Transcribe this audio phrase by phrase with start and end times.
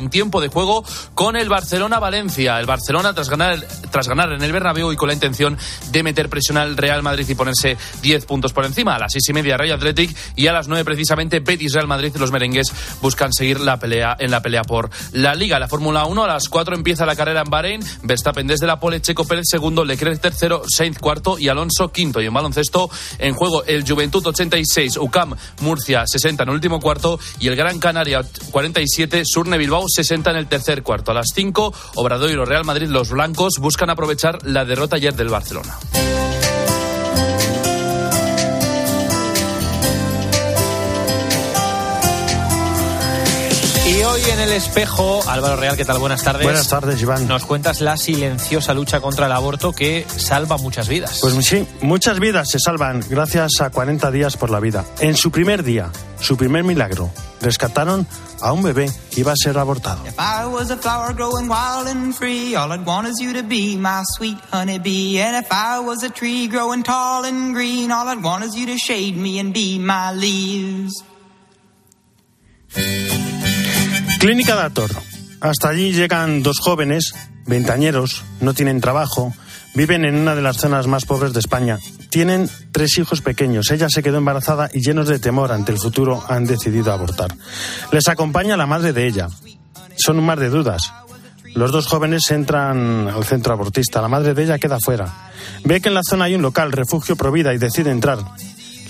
[0.00, 2.58] en tiempo de juego con el Barcelona-Valencia.
[2.58, 5.56] El Barcelona tras ganar, tras ganar en el Bernabéu y con la intención
[5.92, 8.96] de meter presión al Real Madrid y ponerse 10 puntos por encima.
[8.96, 12.16] A las seis y media Real Athletic y a las nueve precisamente Betis Real Madrid.
[12.18, 15.58] Los merengues buscan seguir la pelea en la pelea por la Liga.
[15.58, 17.80] La Fórmula 1 a las 4 empieza la carrera en Bahrein.
[18.02, 22.20] Verstappen desde la pole, Checo Pérez segundo, Leclerc tercero, Sainz cuarto y Alonso quinto.
[22.20, 27.18] Y en baloncesto en juego el Juventud 86, UCAM Murcia 60 en el último cuarto
[27.38, 31.10] y el Gran Canaria 47, Surne Bilbao 60 en el tercer cuarto.
[31.10, 35.78] A las 5, Obradoiro Real Madrid, los blancos buscan aprovechar la derrota ayer del Barcelona.
[44.00, 45.98] Y hoy en el espejo, Álvaro Real, ¿qué tal?
[45.98, 46.42] Buenas tardes.
[46.42, 47.28] Buenas tardes, Iván.
[47.28, 51.18] Nos cuentas la silenciosa lucha contra el aborto que salva muchas vidas.
[51.20, 54.86] Pues sí, muchas vidas se salvan gracias a 40 días por la vida.
[55.00, 57.10] En su primer día, su primer milagro,
[57.42, 58.06] rescataron
[58.40, 60.02] a un bebé que iba a ser abortado.
[74.20, 74.90] Clínica Dator.
[75.40, 77.14] Hasta allí llegan dos jóvenes,
[77.46, 79.32] veintañeros, no tienen trabajo,
[79.74, 81.78] viven en una de las zonas más pobres de España.
[82.10, 83.70] Tienen tres hijos pequeños.
[83.70, 87.34] Ella se quedó embarazada y llenos de temor ante el futuro han decidido abortar.
[87.92, 89.28] Les acompaña la madre de ella.
[89.96, 90.92] Son un mar de dudas.
[91.54, 94.02] Los dos jóvenes entran al centro abortista.
[94.02, 95.30] La madre de ella queda fuera.
[95.64, 98.18] Ve que en la zona hay un local, refugio Provida, y decide entrar.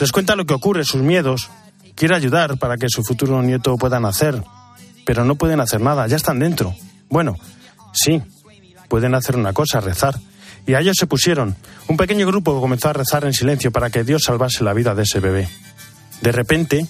[0.01, 1.51] Les cuenta lo que ocurre, sus miedos.
[1.95, 4.43] Quiere ayudar para que su futuro nieto pueda nacer
[5.05, 6.75] pero no pueden hacer nada, ya están dentro.
[7.09, 7.37] Bueno,
[7.93, 8.23] sí,
[8.89, 10.17] pueden hacer una cosa, rezar.
[10.67, 11.57] Y a ellos se pusieron.
[11.89, 15.03] Un pequeño grupo comenzó a rezar en silencio para que Dios salvase la vida de
[15.03, 15.49] ese bebé.
[16.21, 16.87] De repente,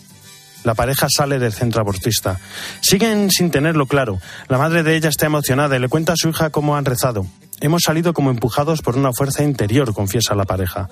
[0.65, 2.39] la pareja sale del centro abortista.
[2.81, 4.19] Siguen sin tenerlo claro.
[4.49, 7.27] La madre de ella está emocionada y le cuenta a su hija cómo han rezado.
[7.61, 10.89] Hemos salido como empujados por una fuerza interior, confiesa la pareja.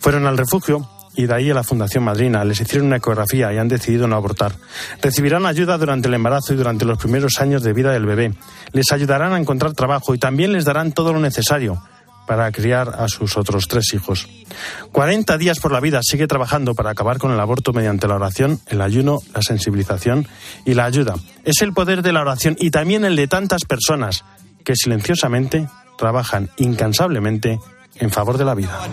[0.00, 2.44] Fueron al refugio y de ahí a la Fundación Madrina.
[2.44, 4.52] Les hicieron una ecografía y han decidido no abortar.
[5.00, 8.34] Recibirán ayuda durante el embarazo y durante los primeros años de vida del bebé.
[8.72, 11.82] Les ayudarán a encontrar trabajo y también les darán todo lo necesario
[12.26, 14.28] para criar a sus otros tres hijos.
[14.92, 18.60] 40 días por la vida sigue trabajando para acabar con el aborto mediante la oración,
[18.66, 20.26] el ayuno, la sensibilización
[20.64, 21.14] y la ayuda.
[21.44, 24.24] Es el poder de la oración y también el de tantas personas
[24.64, 27.60] que silenciosamente trabajan incansablemente
[27.94, 28.88] en favor de la vida.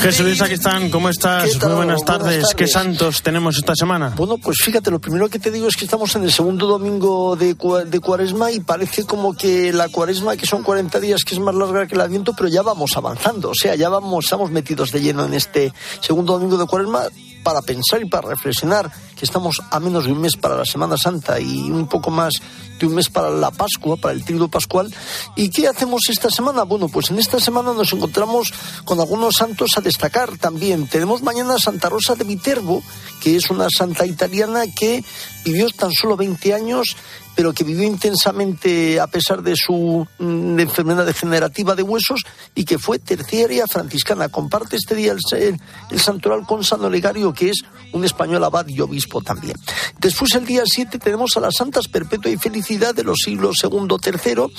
[0.00, 1.60] Jesús aquí están, ¿cómo estás?
[1.62, 2.54] Muy buenas tardes.
[2.54, 4.12] ¿Qué santos tenemos esta semana?
[4.16, 7.36] Bueno, pues fíjate, lo primero que te digo es que estamos en el segundo domingo
[7.36, 7.56] de,
[7.86, 11.54] de Cuaresma y parece como que la Cuaresma, que son 40 días, que es más
[11.54, 15.00] larga que el Adviento, pero ya vamos avanzando, o sea, ya vamos, estamos metidos de
[15.00, 17.04] lleno en este segundo domingo de Cuaresma
[17.42, 20.96] para pensar y para reflexionar que estamos a menos de un mes para la Semana
[20.96, 22.34] Santa y un poco más
[22.78, 24.92] de un mes para la Pascua, para el tríodo pascual.
[25.36, 26.64] ¿Y qué hacemos esta semana?
[26.64, 28.52] Bueno, pues en esta semana nos encontramos
[28.84, 30.88] con algunos santos a destacar también.
[30.88, 32.82] Tenemos mañana Santa Rosa de Viterbo,
[33.22, 35.04] que es una santa italiana que
[35.44, 36.96] vivió tan solo 20 años
[37.34, 42.22] pero que vivió intensamente a pesar de su mm, enfermedad degenerativa de huesos
[42.54, 44.28] y que fue terciaria franciscana.
[44.28, 45.58] Comparte este día el,
[45.90, 49.56] el, santoral con San Olegario, que es un español abad y obispo también.
[49.98, 53.98] Después, el día 7, tenemos a las santas Perpetua y Felicidad de los siglos segundo,
[53.98, 54.50] tercero.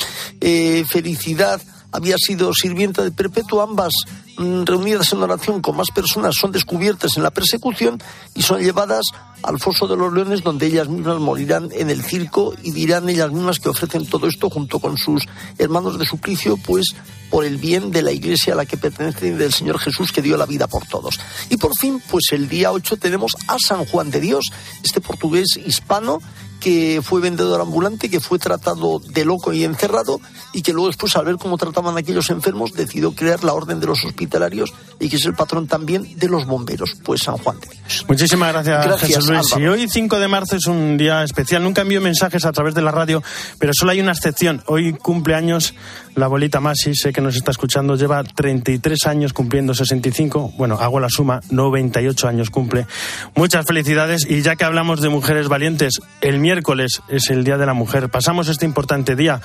[0.42, 1.62] Eh, felicidad
[1.92, 3.94] había sido sirvienta de Perpetua, ambas
[4.38, 8.02] reunidas en oración con más personas son descubiertas en la persecución
[8.34, 9.06] y son llevadas
[9.44, 13.32] al foso de los leones donde ellas mismas morirán en el circo y dirán ellas
[13.32, 15.26] mismas que ofrecen todo esto junto con sus
[15.58, 16.96] hermanos de suplicio pues
[17.30, 20.22] por el bien de la iglesia a la que pertenecen y del Señor Jesús que
[20.22, 21.20] dio la vida por todos.
[21.50, 24.46] Y por fin, pues el día 8 tenemos a San Juan de Dios,
[24.84, 26.20] este portugués hispano
[26.66, 30.20] que fue vendedor ambulante, que fue tratado de loco y encerrado
[30.52, 33.80] y que luego después al ver cómo trataban a aquellos enfermos decidió crear la Orden
[33.80, 37.60] de los Hospitalarios y que es el patrón también de los bomberos, pues San Juan
[37.60, 38.06] de Dios.
[38.08, 39.54] Muchísimas gracias, gracias Jesús Luis.
[39.60, 41.62] Y hoy 5 de marzo es un día especial.
[41.62, 43.22] Nunca envío mensajes a través de la radio,
[43.60, 44.64] pero solo hay una excepción.
[44.66, 45.76] Hoy cumple años
[46.16, 50.54] la abuelita Masi, sé que nos está escuchando, lleva 33 años cumpliendo 65.
[50.58, 52.88] Bueno, hago la suma, 98 años cumple.
[53.36, 57.66] Muchas felicidades y ya que hablamos de mujeres valientes, el miércoles es el Día de
[57.66, 58.10] la Mujer.
[58.10, 59.42] Pasamos este importante día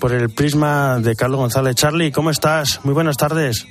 [0.00, 1.76] por el prisma de Carlos González.
[1.76, 2.80] Charlie, ¿cómo estás?
[2.84, 3.66] Muy buenas tardes.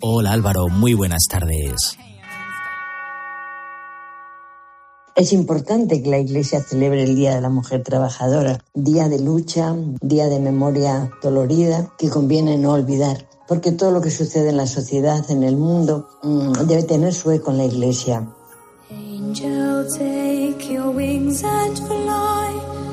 [0.00, 1.98] Hola Álvaro, muy buenas tardes.
[5.18, 9.74] Es importante que la Iglesia celebre el Día de la Mujer Trabajadora, día de lucha,
[10.00, 13.26] día de memoria dolorida que conviene no olvidar.
[13.48, 17.30] porque todo lo que sucede en la sociedad, en el mundo, mm, debe tener su
[17.30, 18.28] eco en la iglesia.
[18.90, 22.52] Angel, take your wings and fly,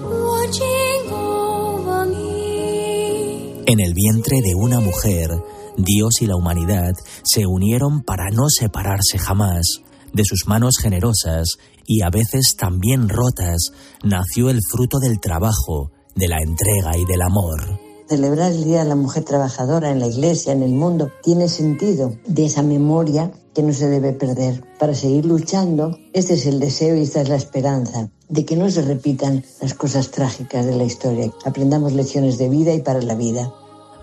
[0.09, 3.63] watching over me.
[3.65, 5.29] En el vientre de una mujer,
[5.75, 6.93] Dios y la humanidad
[7.23, 9.81] se unieron para no separarse jamás.
[10.13, 13.71] De sus manos generosas y a veces también rotas
[14.03, 17.79] nació el fruto del trabajo, de la entrega y del amor.
[18.07, 22.15] Celebrar el Día de la Mujer Trabajadora en la Iglesia, en el mundo, tiene sentido
[22.27, 24.63] de esa memoria que no se debe perder.
[24.77, 28.69] Para seguir luchando, este es el deseo y esta es la esperanza de que no
[28.69, 31.31] se repitan las cosas trágicas de la historia.
[31.45, 33.51] Aprendamos lecciones de vida y para la vida.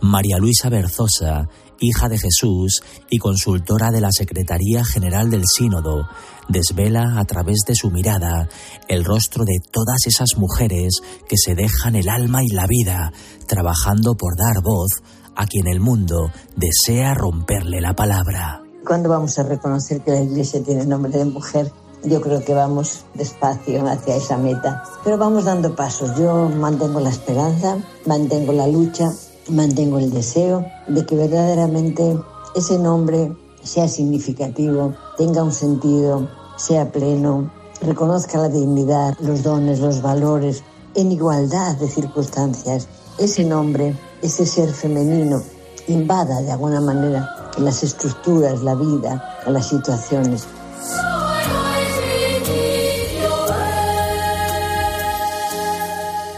[0.00, 1.48] María Luisa Berzosa
[1.82, 6.08] hija de Jesús y consultora de la Secretaría General del Sínodo,
[6.48, 8.48] desvela a través de su mirada
[8.88, 13.12] el rostro de todas esas mujeres que se dejan el alma y la vida
[13.46, 15.02] trabajando por dar voz
[15.34, 18.62] a quien el mundo desea romperle la palabra.
[18.86, 21.72] ¿Cuándo vamos a reconocer que la Iglesia tiene nombre de mujer?
[22.04, 26.18] Yo creo que vamos despacio hacia esa meta, pero vamos dando pasos.
[26.18, 29.12] Yo mantengo la esperanza, mantengo la lucha
[29.48, 32.18] mantengo el deseo de que verdaderamente
[32.54, 37.50] ese nombre sea significativo, tenga un sentido, sea pleno,
[37.80, 40.62] reconozca la dignidad, los dones, los valores,
[40.94, 42.88] en igualdad de circunstancias.
[43.18, 45.42] Ese nombre, ese ser femenino,
[45.88, 47.28] invada de alguna manera
[47.58, 50.46] las estructuras, la vida, las situaciones.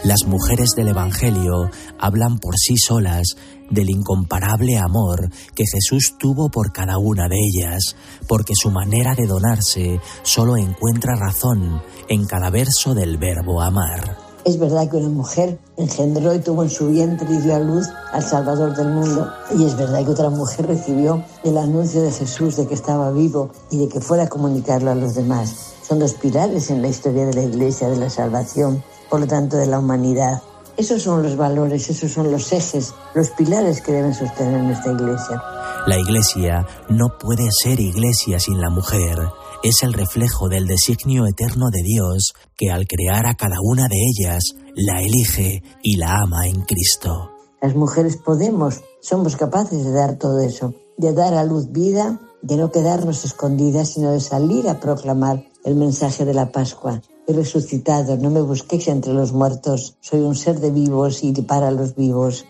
[0.05, 3.25] Las mujeres del Evangelio hablan por sí solas
[3.71, 7.95] del incomparable amor que Jesús tuvo por cada una de ellas,
[8.27, 14.15] porque su manera de donarse solo encuentra razón en cada verso del verbo amar.
[14.45, 17.87] Es verdad que una mujer engendró y tuvo en su vientre y dio a luz
[18.13, 19.27] al Salvador del mundo.
[19.57, 23.49] Y es verdad que otra mujer recibió el anuncio de Jesús de que estaba vivo
[23.71, 25.73] y de que fuera a comunicarlo a los demás.
[25.81, 29.57] Son dos pilares en la historia de la Iglesia de la salvación por lo tanto,
[29.57, 30.41] de la humanidad.
[30.77, 35.41] Esos son los valores, esos son los ejes, los pilares que deben sostener nuestra iglesia.
[35.87, 39.17] La iglesia no puede ser iglesia sin la mujer.
[39.63, 43.95] Es el reflejo del designio eterno de Dios que al crear a cada una de
[43.95, 47.31] ellas la elige y la ama en Cristo.
[47.61, 52.57] Las mujeres podemos, somos capaces de dar todo eso, de dar a luz vida, de
[52.57, 58.17] no quedarnos escondidas, sino de salir a proclamar el mensaje de la Pascua, he resucitado,
[58.17, 62.45] no me busquéis entre los muertos, soy un ser de vivos y para los vivos.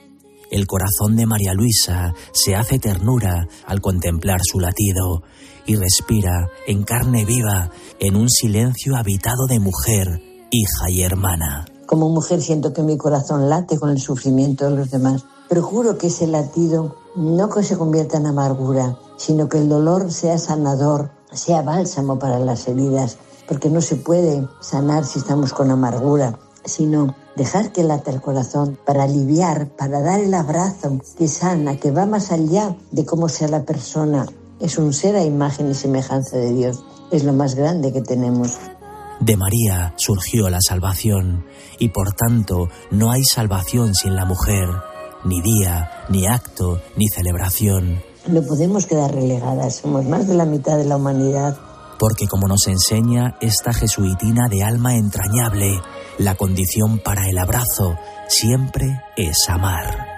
[0.51, 5.23] El corazón de María Luisa se hace ternura al contemplar su latido
[5.65, 11.65] y respira en carne viva, en un silencio habitado de mujer, hija y hermana.
[11.87, 15.97] Como mujer siento que mi corazón late con el sufrimiento de los demás, pero juro
[15.97, 21.11] que ese latido no que se convierta en amargura, sino que el dolor sea sanador,
[21.31, 27.15] sea bálsamo para las heridas porque no se puede sanar si estamos con amargura, sino
[27.35, 32.05] dejar que late el corazón para aliviar, para dar el abrazo que sana, que va
[32.05, 34.25] más allá de cómo sea la persona.
[34.59, 36.83] Es un ser a imagen y semejanza de Dios.
[37.11, 38.57] Es lo más grande que tenemos.
[39.19, 41.45] De María surgió la salvación
[41.79, 44.67] y por tanto no hay salvación sin la mujer,
[45.23, 48.01] ni día, ni acto, ni celebración.
[48.27, 51.57] No podemos quedar relegadas, somos más de la mitad de la humanidad
[51.99, 55.79] porque como nos enseña esta jesuitina de alma entrañable,
[56.17, 57.95] la condición para el abrazo
[58.27, 60.15] siempre es amar.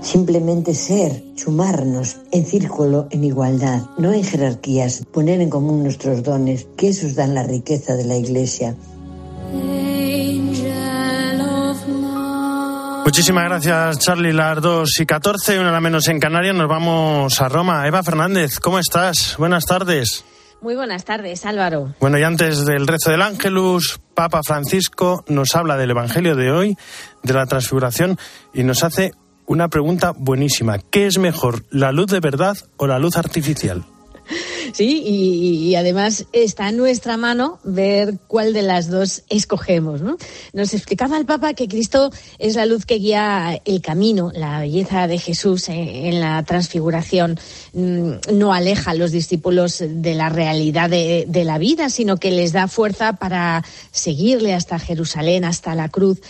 [0.00, 6.66] Simplemente ser, sumarnos en círculo, en igualdad, no en jerarquías, poner en común nuestros dones,
[6.76, 8.74] que esos dan la riqueza de la Iglesia.
[13.08, 14.34] Muchísimas gracias, Charlie.
[14.34, 17.86] Las 2 y 14, una la menos en Canarias, nos vamos a Roma.
[17.86, 19.34] Eva Fernández, ¿cómo estás?
[19.38, 20.26] Buenas tardes.
[20.60, 21.94] Muy buenas tardes, Álvaro.
[22.00, 26.76] Bueno, y antes del rezo del Ángelus, Papa Francisco nos habla del Evangelio de hoy,
[27.22, 28.18] de la transfiguración,
[28.52, 29.12] y nos hace
[29.46, 30.76] una pregunta buenísima.
[30.78, 33.86] ¿Qué es mejor, la luz de verdad o la luz artificial?
[34.72, 40.00] Sí, y, además está en nuestra mano ver cuál de las dos escogemos.
[40.00, 40.16] ¿no?
[40.52, 45.06] Nos explicaba el Papa que Cristo es la luz que guía el camino, la belleza
[45.06, 47.38] de Jesús en la transfiguración
[47.72, 52.52] no aleja a los discípulos de la realidad de, de la vida, sino que les
[52.52, 56.20] da fuerza para seguirle hasta Jerusalén, hasta la cruz.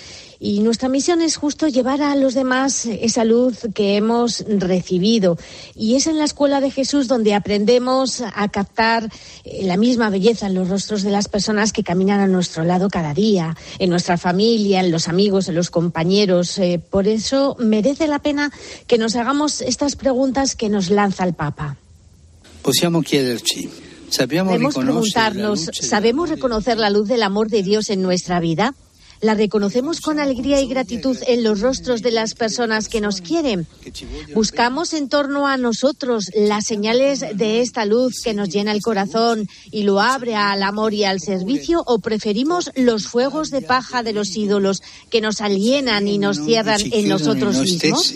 [0.40, 5.36] Y nuestra misión es justo llevar a los demás esa luz que hemos recibido.
[5.74, 9.10] Y es en la escuela de Jesús donde aprendemos a captar
[9.44, 12.88] eh, la misma belleza en los rostros de las personas que caminan a nuestro lado
[12.88, 16.56] cada día, en nuestra familia, en los amigos, en los compañeros.
[16.58, 18.52] Eh, por eso merece la pena
[18.86, 21.76] que nos hagamos estas preguntas que nos lanza el Papa.
[22.62, 23.70] Possiamo chiederci,
[24.18, 28.74] Debemos preguntarnos, ¿sabemos reconocer la luz del amor de Dios en nuestra vida?
[29.20, 33.66] ¿La reconocemos con alegría y gratitud en los rostros de las personas que nos quieren?
[34.32, 39.48] ¿Buscamos en torno a nosotros las señales de esta luz que nos llena el corazón
[39.72, 41.82] y lo abre al amor y al servicio?
[41.86, 46.78] ¿O preferimos los fuegos de paja de los ídolos que nos alienan y nos cierran
[46.78, 48.14] ci en nosotros mismos?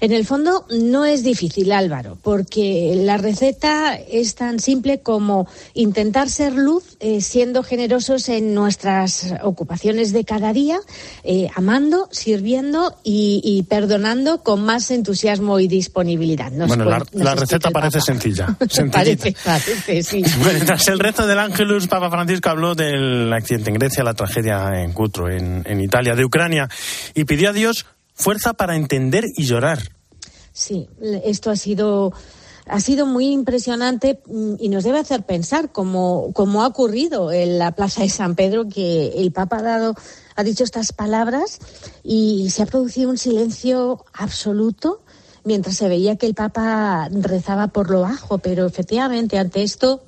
[0.00, 6.28] En el fondo no es difícil, Álvaro, porque la receta es tan simple como intentar
[6.28, 10.78] ser luz eh, siendo generosos en nuestras ocupaciones de cada día,
[11.24, 16.50] eh, amando, sirviendo y, y perdonando con más entusiasmo y disponibilidad.
[16.52, 18.56] Nos Bueno, la, la receta parece sencilla,
[18.92, 20.22] parece, parece, sí.
[20.42, 24.82] Bueno, tras el resto del Ángelus, Papa Francisco habló del accidente en Grecia, la tragedia
[24.82, 26.68] en Cutro, en, en Italia, de Ucrania,
[27.14, 29.92] y pidió a Dios fuerza para entender y llorar.
[30.52, 30.88] Sí,
[31.22, 32.12] esto ha sido
[32.68, 37.60] ha sido muy impresionante mm, y nos debe hacer pensar como, como ha ocurrido en
[37.60, 39.94] la Plaza de San Pedro que el Papa ha dado
[40.34, 41.60] ha dicho estas palabras
[42.02, 45.02] y se ha producido un silencio absoluto
[45.44, 50.02] mientras se veía que el Papa rezaba por lo bajo, pero efectivamente ante esto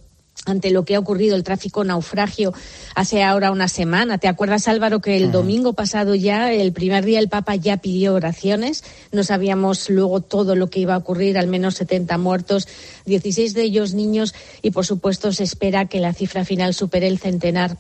[0.47, 2.52] ante lo que ha ocurrido, el tráfico naufragio,
[2.95, 4.18] hace ahora una semana.
[4.18, 8.14] ¿Te acuerdas, Álvaro, que el domingo pasado ya, el primer día, el Papa ya pidió
[8.14, 8.85] oraciones?
[9.12, 12.68] No sabíamos luego todo lo que iba a ocurrir, al menos 70 muertos,
[13.07, 17.18] 16 de ellos niños, y por supuesto se espera que la cifra final supere el
[17.18, 17.76] centenar.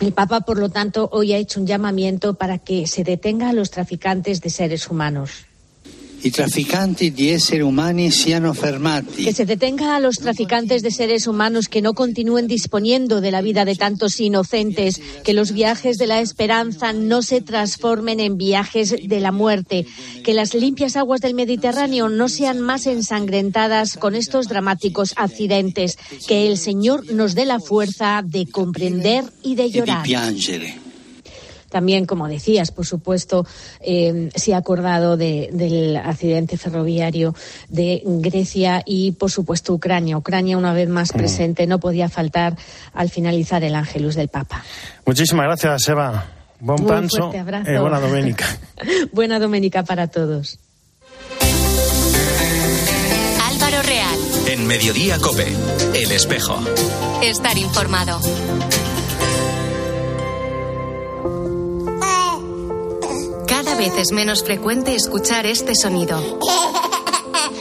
[0.00, 3.52] El Papa, por lo tanto, hoy ha hecho un llamamiento para que se detenga a
[3.52, 5.49] los traficantes de seres humanos.
[6.22, 9.24] I trafficanti di esseri umani siano fermati.
[9.24, 13.40] Que se detenga a los traficantes de seres humanos que no continúen disponiendo de la
[13.40, 18.94] vida de tantos inocentes, que los viajes de la esperanza no se transformen en viajes
[19.02, 19.86] de la muerte,
[20.22, 25.96] que las limpias aguas del Mediterráneo no sean más ensangrentadas con estos dramáticos accidentes,
[26.28, 30.06] que el Señor nos dé la fuerza de comprender y de llorar.
[31.70, 33.46] También, como decías, por supuesto,
[33.80, 37.34] eh, se ha acordado de- del accidente ferroviario
[37.68, 40.18] de Grecia y, por supuesto, Ucrania.
[40.18, 42.56] Ucrania, una vez más presente, no podía faltar
[42.92, 44.62] al finalizar el Ángelus del Papa.
[45.06, 46.26] Muchísimas gracias, Eva.
[46.58, 47.70] Buen Muy pancho fuerte abrazo.
[47.70, 48.44] e buena doménica.
[49.12, 50.58] Buena doménica para todos.
[53.48, 55.46] Álvaro Real, En Mediodía Cope,
[55.94, 56.58] El Espejo.
[57.22, 58.20] estar informado.
[63.80, 66.22] Vez es menos frecuente escuchar este sonido.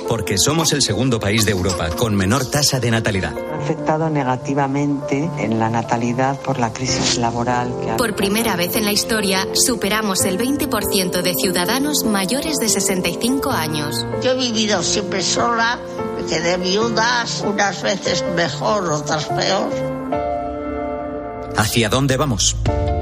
[0.09, 3.33] Porque somos el segundo país de Europa con menor tasa de natalidad.
[3.37, 8.75] ha afectado negativamente en la natalidad por la crisis laboral que ha Por primera vez
[8.75, 14.05] en la historia, superamos el 20% de ciudadanos mayores de 65 años.
[14.21, 15.79] Yo he vivido siempre sola,
[16.17, 19.71] me quedé viudas, unas veces mejor, otras peor.
[21.55, 22.57] ¿Hacia dónde vamos?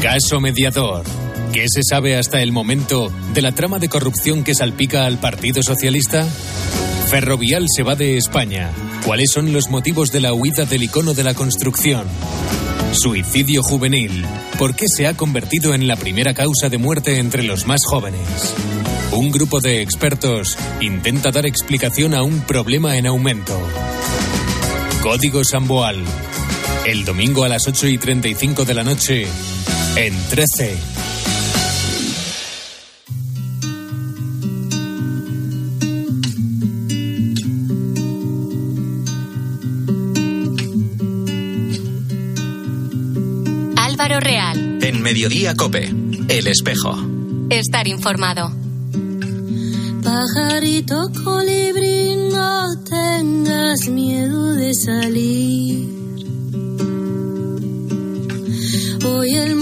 [0.00, 1.04] caso mediador.
[1.52, 5.62] ¿Qué se sabe hasta el momento de la trama de corrupción que salpica al Partido
[5.62, 6.26] Socialista?
[7.08, 8.70] Ferrovial se va de España.
[9.04, 12.06] ¿Cuáles son los motivos de la huida del icono de la construcción?
[12.92, 14.24] Suicidio juvenil.
[14.58, 18.54] ¿Por qué se ha convertido en la primera causa de muerte entre los más jóvenes?
[19.12, 23.60] Un grupo de expertos intenta dar explicación a un problema en aumento.
[25.02, 26.02] Código Samboal.
[26.86, 29.26] El domingo a las 8 y 35 de la noche
[29.96, 30.76] en 13.
[43.76, 45.92] Álvaro Real, En Mediodía Cope,
[46.28, 46.96] El Espejo.
[47.50, 48.52] estar informado.
[50.02, 56.00] Pajarito colibrí, no tengas miedo de salir.
[59.04, 59.59] Hoy el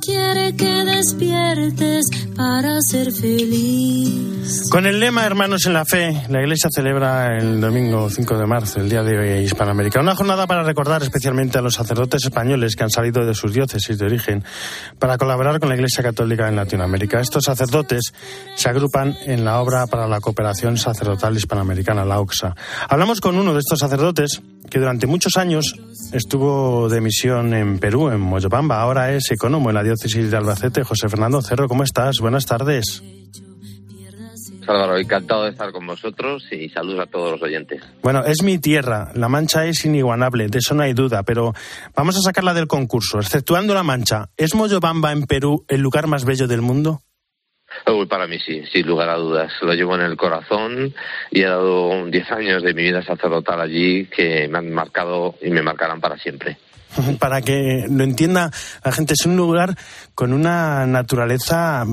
[0.00, 4.29] quiere que despiertes para ser feliz.
[4.70, 8.80] Con el lema Hermanos en la Fe, la Iglesia celebra el domingo 5 de marzo,
[8.80, 10.00] el Día de Hispanoamérica.
[10.00, 13.98] Una jornada para recordar especialmente a los sacerdotes españoles que han salido de sus diócesis
[13.98, 14.44] de origen
[14.98, 17.20] para colaborar con la Iglesia Católica en Latinoamérica.
[17.20, 18.12] Estos sacerdotes
[18.56, 22.54] se agrupan en la obra para la cooperación sacerdotal hispanoamericana, la OXA.
[22.88, 25.76] Hablamos con uno de estos sacerdotes que durante muchos años
[26.12, 28.80] estuvo de misión en Perú, en Moyobamba.
[28.80, 30.84] Ahora es economo en la diócesis de Albacete.
[30.84, 32.18] José Fernando Cerro, ¿cómo estás?
[32.20, 33.02] Buenas tardes.
[34.70, 37.82] Álvaro, encantado de estar con vosotros y saludos a todos los oyentes.
[38.02, 41.52] Bueno, es mi tierra, La Mancha es inigualable, de eso no hay duda, pero
[41.94, 43.18] vamos a sacarla del concurso.
[43.18, 47.00] Exceptuando La Mancha, ¿es Moyobamba en Perú el lugar más bello del mundo?
[47.86, 49.52] Uy, para mí sí, sin lugar a dudas.
[49.62, 50.92] Lo llevo en el corazón
[51.30, 55.50] y he dado 10 años de mi vida sacerdotal allí que me han marcado y
[55.50, 56.58] me marcarán para siempre.
[57.18, 58.50] Para que lo entienda
[58.84, 59.76] la gente, es un lugar
[60.14, 61.86] con una naturaleza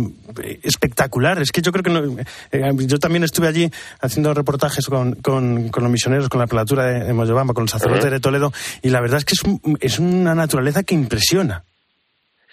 [0.63, 1.41] espectacular.
[1.41, 2.19] Es que yo creo que no,
[2.51, 6.85] eh, yo también estuve allí haciendo reportajes con, con, con los misioneros, con la platura
[6.85, 8.51] de, de Moyobamba, con los sacerdotes de Toledo,
[8.81, 11.63] y la verdad es que es, un- es una naturaleza que impresiona.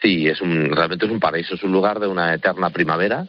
[0.05, 3.25] Sí, es un, realmente es un paraíso, es un lugar de una eterna primavera.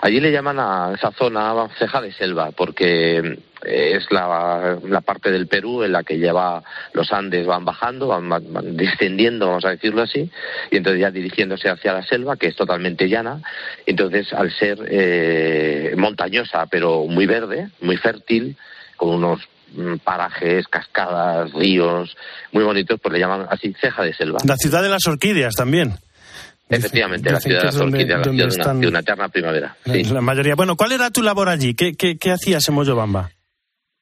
[0.00, 3.18] Allí le llaman a esa zona ceja de selva, porque
[3.66, 6.62] eh, es la, parte del Perú en la que lleva
[6.94, 10.30] los Andes van bajando, van, van- descendiendo, vamos a decirlo así,
[10.70, 13.42] y entonces ya dirigiéndose hacia la selva, que es totalmente llana.
[13.84, 18.56] Entonces, al ser eh, montañosa, pero muy verde, muy fértil,
[18.96, 19.46] con unos
[20.04, 22.16] parajes, cascadas, ríos
[22.52, 24.38] muy bonitos, pues le llaman así ceja de selva.
[24.44, 25.94] La ciudad de las orquídeas también.
[26.70, 28.98] Efectivamente, la ciudad de las donde- orquídeas, la donde ciudad de una, están- de una
[29.00, 29.76] eterna primavera.
[29.86, 30.04] Sí.
[30.04, 30.54] La mayoría.
[30.54, 31.74] Bueno, ¿cuál era tu labor allí?
[31.74, 33.30] ¿Qué, qué, qué hacías en Moyobamba?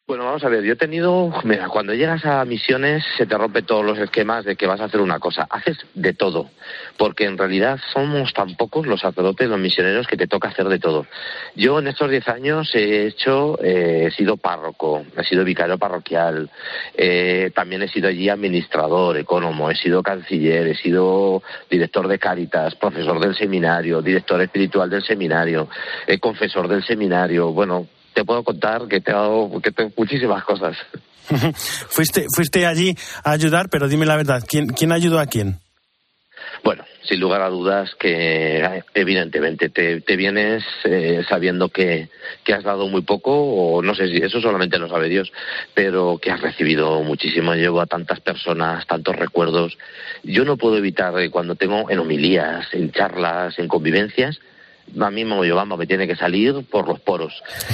[0.08, 3.66] Bueno, vamos a ver, yo he tenido, mira, cuando llegas a misiones se te rompen
[3.66, 6.48] todos los esquemas de que vas a hacer una cosa, haces de todo,
[6.96, 10.78] porque en realidad somos tan pocos los sacerdotes, los misioneros, que te toca hacer de
[10.78, 11.06] todo.
[11.56, 16.50] Yo en estos 10 años he hecho, eh, he sido párroco, he sido vicario parroquial,
[16.94, 22.76] eh, también he sido allí administrador, economo, he sido canciller, he sido director de Cáritas,
[22.76, 25.68] profesor del seminario, director espiritual del seminario,
[26.06, 30.42] eh, confesor del seminario, bueno, te puedo contar que te he dado que te- muchísimas
[30.42, 30.74] cosas.
[31.90, 35.58] fuiste, fuiste allí a ayudar, pero dime la verdad, ¿quién, quién ayudó a quién?
[36.64, 42.08] Bueno, sin lugar a dudas que evidentemente te, te vienes eh, sabiendo que,
[42.42, 45.30] que has dado muy poco, o no sé si eso solamente lo sabe Dios,
[45.74, 47.54] pero que has recibido muchísimo.
[47.54, 49.76] Llevo a tantas personas, tantos recuerdos.
[50.22, 54.40] Yo no puedo evitar eh, cuando tengo en homilías, en charlas, en convivencias,
[55.00, 57.32] a mí Moyobamba me tiene que salir por los poros.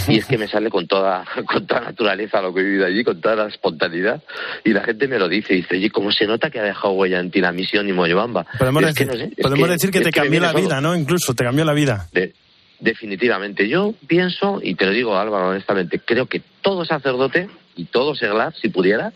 [0.09, 3.05] Y es que me sale con toda, con toda naturaleza lo que he vivido allí,
[3.05, 4.23] con toda la espontaneidad.
[4.65, 7.21] Y la gente me lo dice, dice, oye, ¿cómo se nota que ha dejado huella
[7.21, 8.47] en ti la misión y Moyobamba?
[8.59, 10.63] Podemos, es que decir, no sé, podemos decir que te me cambió la solo.
[10.65, 10.97] vida, ¿no?
[10.97, 12.09] Incluso te cambió la vida.
[12.13, 12.33] De-
[12.81, 13.69] definitivamente.
[13.69, 18.53] Yo pienso, y te lo digo Álvaro honestamente, creo que todo sacerdote y todo seglar,
[18.61, 19.13] si pudiera,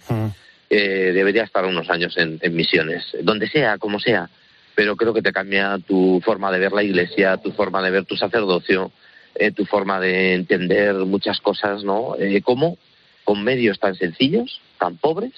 [0.71, 4.31] eh, debería estar unos años en, en misiones, donde sea, como sea.
[4.77, 8.05] Pero creo que te cambia tu forma de ver la iglesia, tu forma de ver
[8.05, 8.93] tu sacerdocio,
[9.35, 12.15] eh, tu forma de entender muchas cosas, ¿no?
[12.19, 12.79] Eh, cómo
[13.25, 15.33] con medios tan sencillos, tan pobres,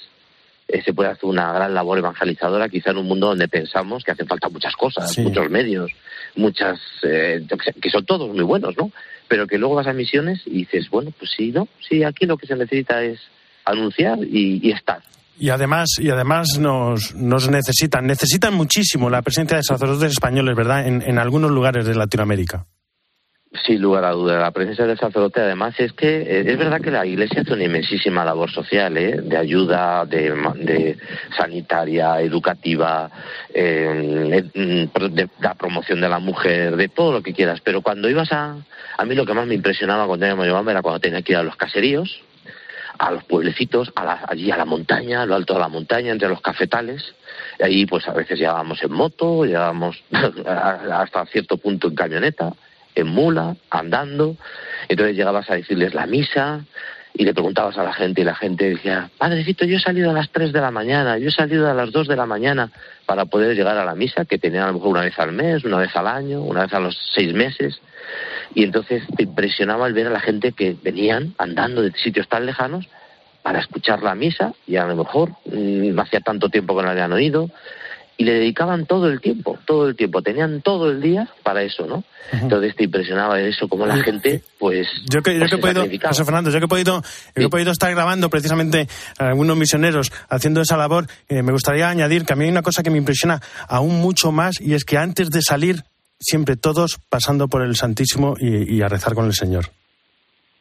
[0.66, 4.11] eh, se puede hacer una gran labor evangelizadora, quizá en un mundo donde pensamos que
[4.11, 5.22] hacen falta muchas cosas, Sí.
[5.22, 5.90] muchos medios,
[6.37, 7.42] muchas, eh,
[7.81, 8.92] que son todos muy buenos, ¿no?
[9.29, 11.68] Pero que luego vas a misiones y dices, bueno, pues sí, ¿no?
[11.88, 13.20] Sí, aquí lo que se necesita es
[13.64, 15.01] anunciar y, y estar.
[15.38, 20.87] Y además, y además nos, nos necesitan, necesitan muchísimo la presencia de sacerdotes españoles, ¿verdad?
[20.87, 22.66] En, en algunos lugares de Latinoamérica.
[23.66, 26.90] Sin lugar a duda, la presencia del sacerdote además es que eh, es verdad que
[26.90, 29.22] la Iglesia hace una inmensísima labor social, ¿eh?
[29.22, 30.98] de ayuda, de, de
[31.35, 33.11] sanitaria, educativa,
[33.55, 37.61] eh, eh, pro- de la promoción de la mujer, de todo lo que quieras.
[37.64, 38.57] Pero cuando ibas a...
[38.98, 41.38] A mí lo que más me impresionaba cuando a Moyobamba era cuando tenía que ir
[41.38, 42.20] a los caseríos,
[42.98, 46.12] a los pueblecitos, a la- allí a la montaña, a lo alto de la montaña,
[46.12, 47.14] entre los cafetales.
[47.58, 50.02] Y ahí pues a veces llegábamos en moto, llegábamos
[50.46, 52.52] hasta cierto punto en camioneta,
[52.94, 54.37] en mula, andando.
[54.88, 56.64] Entonces llegabas a decirles la misa
[57.18, 60.12] y le preguntabas a la gente y la gente decía, padrecito, yo he salido a
[60.12, 62.70] las 3 de la mañana, yo he salido a las 2 de la mañana
[63.07, 65.64] para poder llegar a la misa, que tenía a lo mejor una vez al mes,
[65.64, 67.81] una vez al año, una vez a los seis meses.
[68.54, 72.46] Y entonces te impresionaba el ver a la gente que venían andando de sitios tan
[72.46, 72.87] lejanos
[73.42, 76.90] para escuchar la misa y a lo mejor mm, no hacía tanto tiempo que no
[76.90, 77.50] habían oído
[78.20, 81.87] y le dedicaban todo el tiempo, todo el tiempo, tenían todo el día para eso,
[81.87, 82.02] ¿no?
[82.33, 84.88] Entonces te impresionaba eso, como la gente, pues...
[85.09, 86.09] Yo que, yo pues que he podido.
[86.09, 89.57] José Fernando, yo que he podido, yo que he podido estar grabando precisamente a algunos
[89.57, 92.90] misioneros haciendo esa labor, eh, me gustaría añadir que a mí hay una cosa que
[92.90, 95.85] me impresiona aún mucho más y es que antes de salir,
[96.18, 99.66] siempre todos pasando por el Santísimo y, y a rezar con el Señor.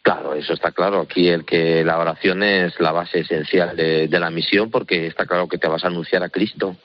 [0.04, 1.02] Claro, eso está claro.
[1.02, 5.26] Aquí el que la oración es la base esencial de, de la misión porque está
[5.26, 6.78] claro que te vas a anunciar a Cristo,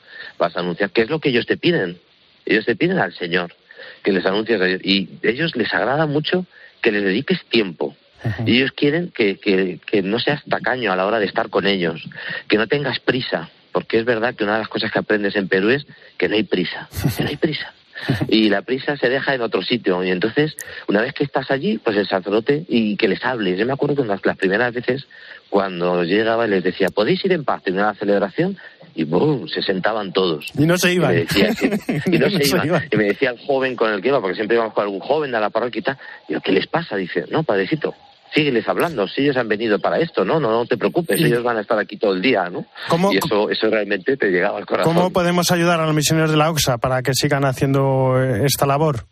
[0.42, 1.98] vas a anunciar qué es lo que ellos te piden.
[2.44, 3.54] Ellos te piden al Señor,
[4.02, 4.80] que les anuncies a Dios.
[4.84, 6.46] Y a ellos les agrada mucho
[6.80, 7.96] que les dediques tiempo.
[8.44, 11.66] Y ellos quieren que, que, que no seas tacaño a la hora de estar con
[11.66, 12.04] ellos,
[12.48, 15.48] que no tengas prisa, porque es verdad que una de las cosas que aprendes en
[15.48, 15.86] Perú es
[16.18, 17.72] que no hay prisa, que no hay prisa
[18.28, 20.02] y la prisa se deja en otro sitio.
[20.04, 20.56] Y entonces,
[20.88, 23.58] una vez que estás allí, pues el sacerdote y que les hables.
[23.58, 25.06] Yo me acuerdo que unas, las primeras veces,
[25.50, 27.62] cuando llegaba y les decía, ¿podéis ir en paz?
[27.62, 28.58] Tenía una celebración
[28.94, 29.46] y ¡bum!
[29.48, 30.46] se sentaban todos.
[30.58, 31.12] Y no se iban.
[31.12, 31.70] Y me decía, sí,
[32.12, 32.84] y no se iban.
[32.90, 35.30] Y me decía el joven con el que iba, porque siempre íbamos con algún joven
[35.32, 36.96] de la parroquia y tal, digo, ¿qué les pasa?
[36.96, 37.94] Dice, no, padrecito,
[38.34, 40.40] sígueles hablando, si ellos han venido para esto, ¿no?
[40.40, 42.64] No, no te preocupes, Y- ellos van a estar aquí todo el día, ¿no?
[42.88, 44.94] ¿Cómo- y eso, eso realmente te llegaba al corazón.
[44.94, 48.64] ¿Cómo podemos ayudar a los misioneros de la OXA para que sigan haciendo eh, esta
[48.66, 49.06] labor?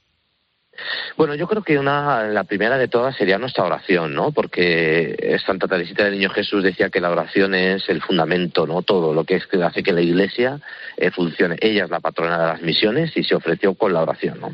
[1.17, 4.33] Bueno, yo creo que una, la primera de todas sería nuestra oración, ¿no?
[4.33, 8.83] Porque Santa Teresita del Niño Jesús decía que la oración es el fundamento, ¿no?
[8.83, 10.61] Todo lo que es que hace que la Iglesia
[10.97, 11.57] eh, funcione.
[11.61, 14.53] Ella es la patrona de las misiones y se ofreció con la oración, ¿no?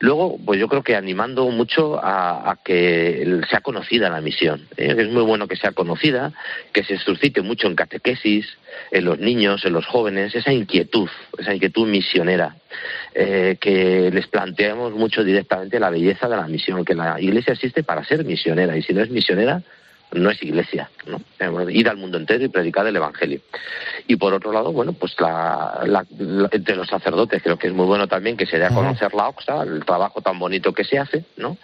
[0.00, 4.66] Luego, pues yo creo que animando mucho a, que sea conocida la misión.
[4.76, 4.94] ¿eh?
[4.96, 6.32] Es muy bueno que sea conocida,
[6.72, 8.46] que se suscite mucho en catequesis,
[8.90, 11.08] en los niños, en los jóvenes, esa inquietud,
[11.38, 12.56] esa inquietud misionera
[13.14, 17.82] eh, que les planteamos mucho directamente la belleza de la misión, que la iglesia existe
[17.82, 19.62] para ser misionera y si no es misionera
[20.14, 21.20] no es iglesia, ¿no?
[21.70, 23.40] Ir al mundo entero y predicar el evangelio.
[24.06, 27.72] Y por otro lado, bueno, pues la, la- la- entre los sacerdotes creo que es
[27.74, 30.84] muy bueno también que se dé a conocer la OXA, el trabajo tan bonito que
[30.84, 31.56] se hace, ¿no?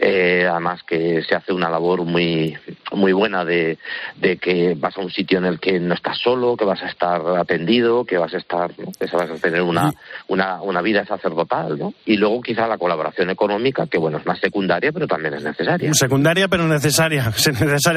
[0.00, 2.56] Eh, además que se hace una labor muy
[2.92, 3.78] muy buena de,
[4.16, 6.88] de que vas a un sitio en el que no estás solo, que vas a
[6.88, 8.92] estar atendido, que vas a estar, ¿no?
[8.92, 9.92] que vas a tener una,
[10.28, 11.94] una, una vida sacerdotal, ¿no?
[12.04, 15.92] Y luego quizá la colaboración económica, que bueno, es más secundaria, pero también es necesaria.
[15.94, 17.32] Secundaria pero necesaria.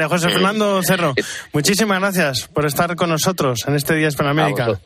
[0.08, 1.14] José Fernando Cerro,
[1.52, 4.80] muchísimas gracias por estar con nosotros en este Día Hispanoamérica.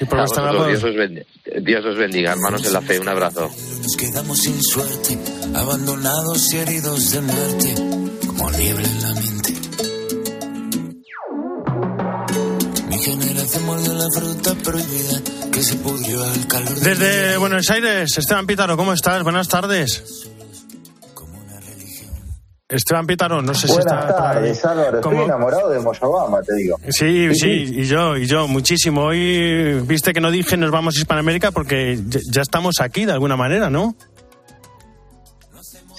[0.00, 0.68] Y por labor.
[0.68, 1.26] Dios os, bendiga,
[1.60, 3.50] Dios os bendiga, hermanos en la fe, un abrazo.
[3.82, 5.18] Nos quedamos sin suerte,
[5.56, 7.74] abandonados y heridos de muerte,
[8.26, 9.52] como niebla en la mente.
[12.88, 18.16] Mi generación mordió la fruta prohibida que se pudrió al calor de Desde Buenos Aires,
[18.16, 19.22] Esteban Pítaro, ¿cómo estás?
[19.24, 20.31] Buenas tardes.
[22.72, 24.96] Esteban Pítaro, no sé si está tardes, Álvaro.
[24.96, 26.78] Estoy enamorado de Moyobama, te digo.
[26.88, 29.02] Sí, sí, y yo, y yo, muchísimo.
[29.02, 33.12] Hoy, viste que no dije nos vamos a Hispanoamérica porque ya, ya estamos aquí de
[33.12, 33.94] alguna manera, ¿no?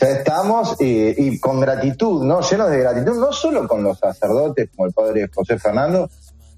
[0.02, 2.42] Ya estamos y, y con gratitud, ¿no?
[2.42, 6.10] Llenos de gratitud, no solo con los sacerdotes como el padre José Fernando,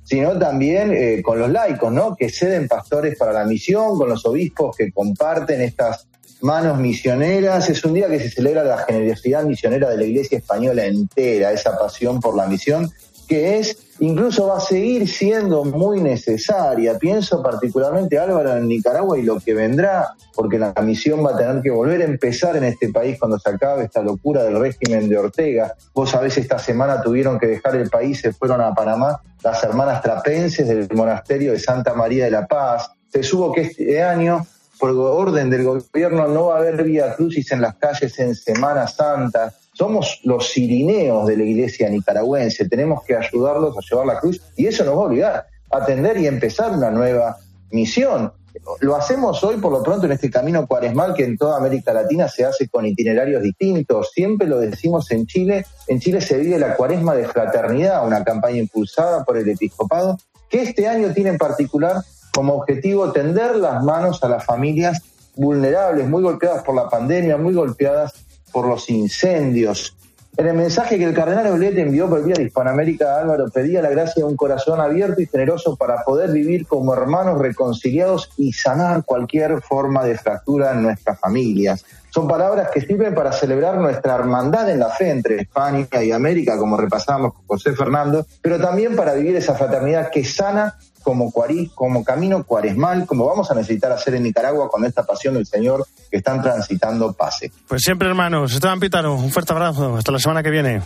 [0.05, 2.15] sino también eh, con los laicos, ¿no?
[2.15, 6.07] Que ceden pastores para la misión, con los obispos que comparten estas
[6.41, 7.69] manos misioneras.
[7.69, 11.77] Es un día que se celebra la generosidad misionera de la Iglesia española entera, esa
[11.77, 12.89] pasión por la misión,
[13.27, 16.97] que es, incluso va a seguir siendo muy necesaria.
[16.99, 21.61] Pienso particularmente, Álvaro, en Nicaragua y lo que vendrá, porque la misión va a tener
[21.61, 25.17] que volver a empezar en este país cuando se acabe esta locura del régimen de
[25.17, 25.73] Ortega.
[25.93, 30.01] Vos sabés, esta semana tuvieron que dejar el país, se fueron a Panamá las hermanas
[30.01, 32.91] trapenses del monasterio de Santa María de la Paz.
[33.11, 34.45] Se supo que este año
[34.79, 38.87] por orden del gobierno no va a haber vía crucis en las calles en Semana
[38.87, 39.53] Santa.
[39.73, 44.67] Somos los sirineos de la iglesia nicaragüense, tenemos que ayudarlos a llevar la cruz y
[44.67, 47.37] eso nos va a obligar a atender y empezar una nueva
[47.71, 48.31] misión.
[48.79, 52.29] Lo hacemos hoy, por lo pronto, en este camino cuaresmal que en toda América Latina
[52.29, 54.11] se hace con itinerarios distintos.
[54.13, 55.65] Siempre lo decimos en Chile.
[55.87, 60.17] En Chile se vive la cuaresma de fraternidad, una campaña impulsada por el episcopado,
[60.49, 62.01] que este año tiene en particular
[62.35, 65.01] como objetivo tender las manos a las familias
[65.35, 68.13] vulnerables, muy golpeadas por la pandemia, muy golpeadas
[68.51, 69.95] por los incendios.
[70.37, 73.89] En el mensaje que el cardenal Oblete envió por Día de Hispanoamérica, Álvaro pedía la
[73.89, 79.05] gracia de un corazón abierto y generoso para poder vivir como hermanos reconciliados y sanar
[79.05, 81.85] cualquier forma de fractura en nuestras familias.
[82.09, 86.57] Son palabras que sirven para celebrar nuestra hermandad en la fe entre España y América,
[86.57, 91.69] como repasamos con José Fernando, pero también para vivir esa fraternidad que sana como, cuarí,
[91.75, 95.85] como camino cuaresmal, como vamos a necesitar hacer en Nicaragua con esta pasión del Señor
[96.09, 97.51] que están transitando pase.
[97.67, 98.53] Pues siempre, hermanos.
[98.53, 99.97] Esteban Pítaro, un fuerte abrazo.
[99.97, 100.81] Hasta la semana que viene.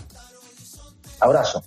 [1.21, 1.63] Abrazo.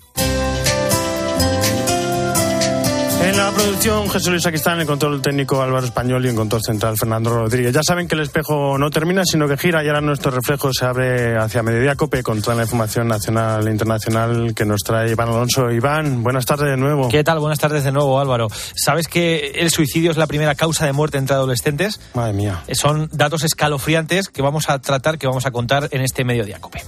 [3.22, 6.60] En la producción, Jesús Luis Aquistán, en el control técnico Álvaro Español y en control
[6.60, 7.72] central Fernando Rodríguez.
[7.72, 10.84] Ya saben que el espejo no termina, sino que gira y ahora nuestro reflejo se
[10.84, 15.28] abre hacia Mediodía Cope con toda la información nacional e internacional que nos trae Iván
[15.28, 15.70] Alonso.
[15.70, 17.08] Iván, buenas tardes de nuevo.
[17.10, 17.38] ¿Qué tal?
[17.38, 18.48] Buenas tardes de nuevo, Álvaro.
[18.74, 22.00] ¿Sabes que el suicidio es la primera causa de muerte entre adolescentes?
[22.14, 22.64] Madre mía.
[22.72, 26.82] Son datos escalofriantes que vamos a tratar, que vamos a contar en este Mediodía Cope.